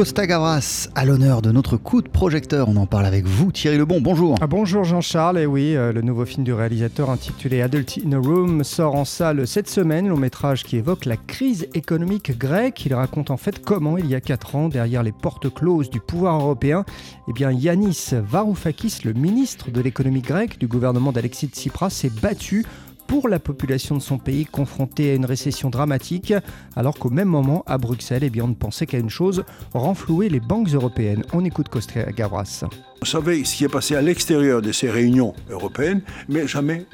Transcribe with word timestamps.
Costa 0.00 0.26
Gavras 0.26 0.88
à 0.94 1.04
l'honneur 1.04 1.42
de 1.42 1.52
notre 1.52 1.76
coup 1.76 2.00
de 2.00 2.08
projecteur. 2.08 2.70
On 2.70 2.76
en 2.76 2.86
parle 2.86 3.04
avec 3.04 3.26
vous, 3.26 3.52
Thierry 3.52 3.76
Lebon. 3.76 4.00
Bonjour. 4.00 4.34
Ah, 4.40 4.46
bonjour 4.46 4.82
Jean-Charles. 4.82 5.36
Et 5.36 5.44
oui, 5.44 5.76
euh, 5.76 5.92
le 5.92 6.00
nouveau 6.00 6.24
film 6.24 6.42
du 6.42 6.54
réalisateur 6.54 7.10
intitulé 7.10 7.60
Adult 7.60 7.98
in 8.06 8.12
a 8.12 8.18
Room 8.18 8.64
sort 8.64 8.94
en 8.94 9.04
salle 9.04 9.46
cette 9.46 9.68
semaine. 9.68 10.08
Long 10.08 10.16
métrage 10.16 10.64
qui 10.64 10.78
évoque 10.78 11.04
la 11.04 11.18
crise 11.18 11.68
économique 11.74 12.38
grecque. 12.38 12.86
Il 12.86 12.94
raconte 12.94 13.30
en 13.30 13.36
fait 13.36 13.62
comment, 13.62 13.98
il 13.98 14.06
y 14.06 14.14
a 14.14 14.22
4 14.22 14.56
ans, 14.56 14.68
derrière 14.70 15.02
les 15.02 15.12
portes 15.12 15.52
closes 15.52 15.90
du 15.90 16.00
pouvoir 16.00 16.40
européen, 16.40 16.86
eh 17.28 17.34
bien, 17.34 17.50
Yanis 17.50 18.12
Varoufakis, 18.12 19.00
le 19.04 19.12
ministre 19.12 19.70
de 19.70 19.82
l'économie 19.82 20.22
grecque 20.22 20.58
du 20.58 20.66
gouvernement 20.66 21.12
d'Alexis 21.12 21.48
Tsipras, 21.48 21.90
s'est 21.90 22.12
battu 22.22 22.64
pour 23.10 23.28
la 23.28 23.40
population 23.40 23.96
de 23.96 24.00
son 24.00 24.18
pays 24.18 24.46
confrontée 24.46 25.10
à 25.10 25.14
une 25.16 25.24
récession 25.24 25.68
dramatique, 25.68 26.32
alors 26.76 26.96
qu'au 26.96 27.10
même 27.10 27.26
moment, 27.26 27.64
à 27.66 27.76
Bruxelles, 27.76 28.22
eh 28.22 28.30
bien, 28.30 28.44
on 28.44 28.48
ne 28.48 28.54
pensait 28.54 28.86
qu'à 28.86 28.98
une 28.98 29.10
chose, 29.10 29.44
renflouer 29.74 30.28
les 30.28 30.38
banques 30.38 30.68
européennes. 30.68 31.24
On 31.32 31.44
écoute 31.44 31.68
Costa 31.68 32.04
Gavras. 32.12 32.66
Vous 33.00 33.06
savez 33.06 33.44
ce 33.44 33.56
qui 33.56 33.64
est 33.64 33.68
passé 33.68 33.96
à 33.96 34.00
l'extérieur 34.00 34.62
de 34.62 34.70
ces 34.70 34.88
réunions 34.88 35.34
européennes, 35.50 36.02
mais 36.28 36.46
jamais 36.46 36.86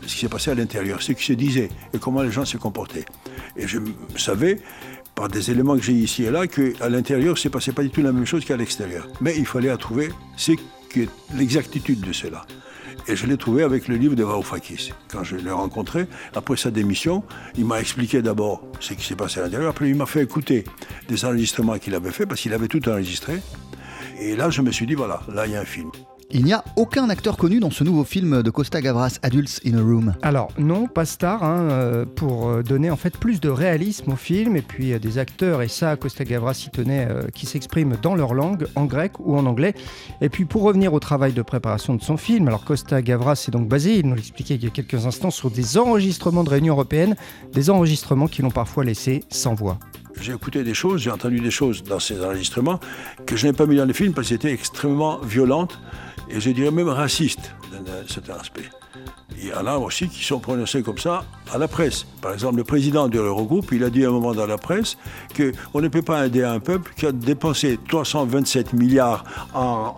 ce 0.00 0.14
qui 0.14 0.20
s'est 0.20 0.30
passé 0.30 0.50
à 0.50 0.54
l'intérieur, 0.54 1.02
ce 1.02 1.12
qui 1.12 1.26
se 1.26 1.34
disait 1.34 1.68
et 1.92 1.98
comment 1.98 2.22
les 2.22 2.30
gens 2.30 2.46
se 2.46 2.56
comportaient. 2.56 3.04
Et 3.54 3.68
je 3.68 3.80
savais, 4.16 4.62
par 5.14 5.28
des 5.28 5.50
éléments 5.50 5.76
que 5.76 5.82
j'ai 5.82 5.92
ici 5.92 6.24
et 6.24 6.30
là, 6.30 6.46
qu'à 6.46 6.88
l'intérieur, 6.88 7.36
ne 7.44 7.50
passait 7.50 7.72
pas 7.72 7.82
du 7.82 7.90
tout 7.90 8.00
la 8.00 8.12
même 8.12 8.24
chose 8.24 8.46
qu'à 8.46 8.56
l'extérieur. 8.56 9.06
Mais 9.20 9.34
il 9.36 9.44
fallait 9.44 9.76
trouver 9.76 10.08
l'exactitude 11.34 12.00
de 12.00 12.14
cela. 12.14 12.46
Et 13.08 13.16
je 13.16 13.26
l'ai 13.26 13.36
trouvé 13.36 13.62
avec 13.62 13.88
le 13.88 13.96
livre 13.96 14.14
de 14.14 14.22
Varoufakis. 14.22 14.92
Quand 15.10 15.24
je 15.24 15.36
l'ai 15.36 15.50
rencontré, 15.50 16.06
après 16.34 16.56
sa 16.56 16.70
démission, 16.70 17.24
il 17.56 17.64
m'a 17.64 17.80
expliqué 17.80 18.22
d'abord 18.22 18.62
ce 18.78 18.94
qui 18.94 19.04
s'est 19.04 19.16
passé 19.16 19.40
à 19.40 19.44
l'intérieur. 19.44 19.70
Après, 19.70 19.88
il 19.88 19.96
m'a 19.96 20.06
fait 20.06 20.22
écouter 20.22 20.64
des 21.08 21.24
enregistrements 21.24 21.78
qu'il 21.78 21.94
avait 21.94 22.12
fait, 22.12 22.26
parce 22.26 22.40
qu'il 22.40 22.54
avait 22.54 22.68
tout 22.68 22.86
enregistré. 22.88 23.40
Et 24.20 24.36
là, 24.36 24.50
je 24.50 24.62
me 24.62 24.70
suis 24.70 24.86
dit, 24.86 24.94
voilà, 24.94 25.22
là, 25.32 25.46
il 25.46 25.52
y 25.52 25.56
a 25.56 25.60
un 25.60 25.64
film. 25.64 25.90
Il 26.32 26.44
n'y 26.44 26.52
a 26.52 26.62
aucun 26.76 27.10
acteur 27.10 27.36
connu 27.36 27.58
dans 27.58 27.72
ce 27.72 27.82
nouveau 27.82 28.04
film 28.04 28.42
de 28.42 28.50
Costa 28.50 28.80
Gavras, 28.80 29.18
Adults 29.22 29.60
in 29.66 29.76
a 29.76 29.82
Room. 29.82 30.14
Alors 30.22 30.52
non, 30.58 30.86
pas 30.86 31.04
star, 31.04 31.42
hein, 31.42 31.62
euh, 31.70 32.04
pour 32.04 32.48
euh, 32.48 32.62
donner 32.62 32.88
en 32.88 32.96
fait 32.96 33.16
plus 33.16 33.40
de 33.40 33.48
réalisme 33.48 34.12
au 34.12 34.16
film, 34.16 34.54
et 34.54 34.62
puis 34.62 34.92
euh, 34.92 35.00
des 35.00 35.18
acteurs, 35.18 35.60
et 35.60 35.66
ça 35.66 35.96
Costa 35.96 36.24
Gavras 36.24 36.62
y 36.66 36.70
tenait, 36.70 37.08
qui 37.34 37.46
s'expriment 37.46 37.96
dans 38.00 38.14
leur 38.14 38.34
langue, 38.34 38.66
en 38.76 38.84
grec 38.84 39.18
ou 39.18 39.36
en 39.36 39.44
anglais. 39.44 39.74
Et 40.20 40.28
puis 40.28 40.44
pour 40.44 40.62
revenir 40.62 40.94
au 40.94 41.00
travail 41.00 41.32
de 41.32 41.42
préparation 41.42 41.96
de 41.96 42.02
son 42.02 42.16
film, 42.16 42.46
alors 42.46 42.64
Costa 42.64 43.02
Gavras 43.02 43.46
est 43.48 43.50
donc 43.50 43.66
basé, 43.66 43.98
il 43.98 44.06
nous 44.06 44.14
l'expliquait 44.14 44.54
il 44.54 44.62
y 44.62 44.68
a 44.68 44.70
quelques 44.70 45.06
instants, 45.06 45.32
sur 45.32 45.50
des 45.50 45.78
enregistrements 45.78 46.44
de 46.44 46.50
réunions 46.50 46.74
européennes, 46.74 47.16
des 47.52 47.70
enregistrements 47.70 48.28
qui 48.28 48.42
l'ont 48.42 48.50
parfois 48.52 48.84
laissé 48.84 49.24
sans 49.30 49.54
voix. 49.54 49.80
J'ai 50.20 50.32
écouté 50.32 50.62
des 50.62 50.74
choses, 50.74 51.00
j'ai 51.00 51.10
entendu 51.10 51.40
des 51.40 51.50
choses 51.50 51.82
dans 51.82 51.98
ces 51.98 52.22
enregistrements 52.22 52.78
que 53.26 53.36
je 53.36 53.46
n'ai 53.46 53.52
pas 53.54 53.64
mis 53.64 53.76
dans 53.76 53.86
le 53.86 53.92
film 53.94 54.12
parce 54.12 54.28
qu'elles 54.28 54.36
étaient 54.36 54.52
extrêmement 54.52 55.18
violentes 55.18 55.78
et 56.28 56.40
je 56.40 56.50
dirais 56.50 56.70
même 56.70 56.88
racistes 56.88 57.54
d'un 57.72 58.06
certain 58.06 58.34
aspect. 58.34 58.68
Il 59.38 59.48
y 59.48 59.54
en 59.54 59.66
a 59.66 59.78
aussi 59.78 60.08
qui 60.08 60.22
sont 60.22 60.38
prononcés 60.38 60.82
comme 60.82 60.98
ça 60.98 61.24
à 61.50 61.56
la 61.56 61.68
presse. 61.68 62.04
Par 62.20 62.34
exemple, 62.34 62.56
le 62.56 62.64
président 62.64 63.08
de 63.08 63.18
l'Eurogroupe, 63.18 63.72
il 63.72 63.82
a 63.82 63.88
dit 63.88 64.04
à 64.04 64.08
un 64.08 64.12
moment 64.12 64.34
dans 64.34 64.46
la 64.46 64.58
presse 64.58 64.98
qu'on 65.34 65.80
ne 65.80 65.88
peut 65.88 66.02
pas 66.02 66.26
aider 66.26 66.44
un 66.44 66.60
peuple 66.60 66.92
qui 66.94 67.06
a 67.06 67.12
dépensé 67.12 67.78
327 67.88 68.74
milliards 68.74 69.24
en 69.54 69.94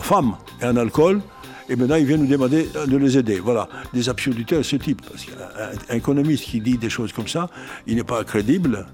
femmes 0.00 0.34
et 0.60 0.64
en 0.64 0.76
alcool, 0.76 1.20
et 1.68 1.76
maintenant 1.76 1.94
il 1.94 2.06
vient 2.06 2.16
nous 2.16 2.26
demander 2.26 2.68
de 2.88 2.96
les 2.96 3.16
aider. 3.16 3.38
Voilà, 3.38 3.68
des 3.94 4.08
absurdités 4.08 4.56
de 4.56 4.62
ce 4.62 4.74
type. 4.74 5.02
Parce 5.08 5.24
qu'un 5.24 5.94
économiste 5.94 6.44
qui 6.44 6.60
dit 6.60 6.76
des 6.76 6.90
choses 6.90 7.12
comme 7.12 7.28
ça, 7.28 7.48
il 7.86 7.94
n'est 7.94 8.02
pas 8.02 8.24
crédible. 8.24 8.86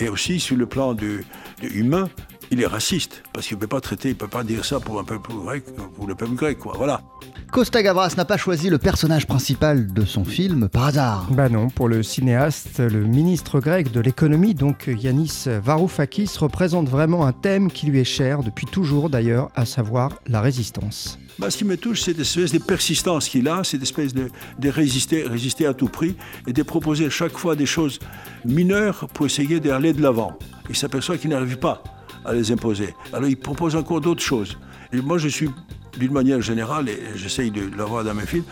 Et 0.00 0.08
aussi, 0.08 0.40
sur 0.40 0.56
le 0.56 0.66
plan 0.66 0.94
du, 0.94 1.24
humain, 1.62 2.08
il 2.50 2.60
est 2.60 2.66
raciste, 2.66 3.22
parce 3.32 3.46
qu'il 3.46 3.56
ne 3.56 3.60
peut 3.60 3.66
pas 3.66 3.80
traiter, 3.80 4.10
il 4.10 4.12
ne 4.12 4.18
peut 4.18 4.28
pas 4.28 4.44
dire 4.44 4.64
ça 4.64 4.80
pour 4.80 4.98
un 5.00 5.04
peuple 5.04 5.32
grec, 5.32 5.64
pour 5.96 6.06
le 6.06 6.14
peuple 6.14 6.34
grec, 6.34 6.58
quoi. 6.58 6.74
Voilà. 6.76 7.02
Costa 7.50 7.82
Gavras 7.82 8.14
n'a 8.16 8.24
pas 8.24 8.36
choisi 8.36 8.68
le 8.68 8.78
personnage 8.78 9.26
principal 9.26 9.92
de 9.92 10.04
son 10.04 10.24
film 10.24 10.68
par 10.68 10.86
hasard. 10.86 11.28
Bah 11.30 11.48
non, 11.48 11.68
pour 11.68 11.88
le 11.88 12.02
cinéaste, 12.02 12.80
le 12.80 13.04
ministre 13.04 13.60
grec 13.60 13.92
de 13.92 14.00
l'économie, 14.00 14.54
donc 14.54 14.88
Yanis 14.88 15.44
Varoufakis, 15.46 16.30
représente 16.38 16.88
vraiment 16.88 17.26
un 17.26 17.32
thème 17.32 17.70
qui 17.70 17.86
lui 17.86 18.00
est 18.00 18.04
cher 18.04 18.42
depuis 18.42 18.66
toujours 18.66 19.08
d'ailleurs, 19.08 19.50
à 19.54 19.66
savoir 19.66 20.18
la 20.26 20.40
résistance. 20.40 21.18
Bah, 21.38 21.50
ce 21.50 21.58
qui 21.58 21.64
me 21.64 21.76
touche, 21.76 22.02
c'est 22.02 22.12
cette 22.12 22.20
espèce 22.20 22.52
de 22.52 22.58
persistance 22.58 23.28
qu'il 23.28 23.48
a, 23.48 23.62
cette 23.64 23.82
espèce 23.82 24.14
de, 24.14 24.28
de, 24.58 24.68
résister, 24.68 25.22
résister 25.22 25.66
à 25.66 25.74
tout 25.74 25.88
prix 25.88 26.16
et 26.46 26.52
de 26.52 26.62
proposer 26.62 27.10
chaque 27.10 27.36
fois 27.36 27.56
des 27.56 27.66
choses 27.66 27.98
mineures 28.44 29.06
pour 29.14 29.26
essayer 29.26 29.60
d'aller 29.60 29.92
de 29.92 30.02
l'avant. 30.02 30.38
Il 30.68 30.76
s'aperçoit 30.76 31.18
qu'il 31.18 31.30
n'arrive 31.30 31.58
pas 31.58 31.82
à 32.24 32.32
les 32.32 32.52
imposer. 32.52 32.94
Alors 33.12 33.28
il 33.28 33.36
propose 33.36 33.76
encore 33.76 34.00
d'autres 34.00 34.22
choses. 34.22 34.58
Et 34.92 35.00
moi, 35.00 35.18
je 35.18 35.28
suis, 35.28 35.50
d'une 35.98 36.12
manière 36.12 36.40
générale, 36.40 36.88
et 36.88 36.98
j'essaye 37.16 37.50
de 37.50 37.68
l'avoir 37.76 38.04
dans 38.04 38.14
mes 38.14 38.26
films, 38.26 38.44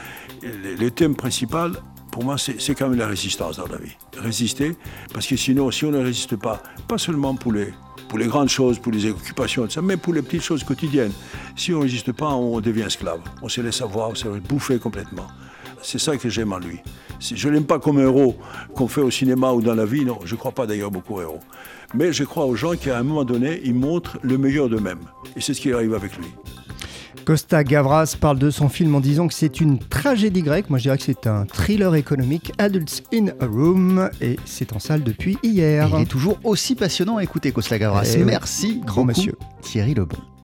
le, 0.43 0.91
thème 0.91 1.15
principal, 1.15 1.73
pour 2.11 2.25
moi, 2.25 2.37
c'est 2.37 2.75
quand 2.75 2.89
même 2.89 2.99
la 2.99 3.07
résistance 3.07 3.57
dans 3.57 3.67
la 3.67 3.79
vie. 3.79 3.97
Résister, 4.19 4.77
parce 5.15 5.27
que 5.27 5.37
sinon, 5.37 5.71
si 5.71 5.85
on 5.85 5.91
ne 5.91 6.03
résiste 6.03 6.37
pas, 6.37 6.63
pas 6.89 6.99
seulement 6.99 7.35
pour 7.35 7.53
les, 7.53 7.73
pour 8.09 8.19
les 8.19 8.27
grandes 8.27 8.49
choses, 8.49 8.79
pour 8.79 8.93
les 8.93 9.09
occupations, 9.09 9.67
mais 9.83 9.97
pour 9.97 10.13
les 10.13 10.23
petites 10.23 10.43
choses 10.43 10.65
quotidiennes, 10.65 11.13
si 11.57 11.73
on 11.73 11.79
ne 11.79 11.83
résiste 11.85 12.13
pas, 12.13 12.29
on 12.29 12.61
devient 12.61 12.83
esclave. 12.83 13.21
On 13.41 13.49
se 13.49 13.61
laisse 13.61 13.81
avoir, 13.81 14.11
on 14.11 14.15
se 14.15 14.29
laisse 14.29 14.43
bouffer 14.43 14.79
complètement. 14.79 15.29
C'est 15.81 15.99
ça 15.99 16.17
que 16.17 16.29
j'aime 16.29 16.53
en 16.53 16.59
lui. 16.59 16.81
Je 17.23 17.49
ne 17.49 17.55
l'aime 17.55 17.65
pas 17.65 17.79
comme 17.79 17.99
un 17.99 18.03
héros 18.03 18.35
qu'on 18.75 18.89
fait 18.89 19.01
au 19.01 19.11
cinéma 19.11 19.53
ou 19.53 19.63
dans 19.63 19.75
la 19.75 19.87
vie, 19.87 20.05
non, 20.05 20.19
je 20.25 20.35
ne 20.35 20.39
crois 20.39 20.53
pas 20.53 20.67
d'ailleurs 20.67 20.91
beaucoup 20.91 21.15
aux 21.15 21.23
héros. 21.23 21.41
Mais 21.95 22.13
je 22.13 22.25
crois 22.25 22.47
aux 22.47 22.57
gens 22.57 22.73
qui, 22.73 22.91
à 22.91 22.99
un 22.99 23.03
moment 23.03 23.25
donné, 23.25 23.61
ils 23.65 23.75
montrent 23.75 24.19
le 24.23 24.39
meilleur 24.39 24.69
d'eux-mêmes. 24.69 25.01
Et 25.37 25.41
c'est 25.41 25.55
ce 25.55 25.61
qui 25.61 25.73
arrive 25.73 25.95
avec 25.95 26.17
lui. 26.17 26.27
Costa 27.25 27.63
Gavras 27.63 28.17
parle 28.21 28.39
de 28.39 28.51
son 28.51 28.69
film 28.69 28.95
en 28.97 29.01
disant 29.01 29.29
que 29.29 29.35
c'est 29.35 29.61
une 29.61 29.79
tragédie 29.79 30.43
grecque. 30.43 30.71
Moi, 30.71 30.79
je 30.79 30.85
dirais 30.85 30.99
que 30.99 31.05
c'est 31.05 31.27
un 31.27 31.45
thriller 31.45 31.95
économique, 31.95 32.53
Adults 32.59 33.05
in 33.13 33.29
a 33.41 33.47
Room, 33.47 34.11
et 34.21 34.37
c'est 34.45 34.73
en 34.73 34.81
salle 34.81 35.05
depuis 35.05 35.39
hier. 35.43 35.89
il 35.95 36.03
est 36.03 36.07
toujours 36.07 36.39
aussi 36.43 36.75
passionnant 36.75 37.19
à 37.19 37.23
écouter, 37.23 37.53
Costa 37.53 37.79
Gavras. 37.79 38.13
Eh 38.17 38.25
Merci, 38.25 38.81
grand 38.85 39.05
monsieur 39.05 39.35
Thierry 39.61 39.95
Lebon. 39.95 40.17